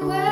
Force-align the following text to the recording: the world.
the 0.00 0.06
world. 0.06 0.25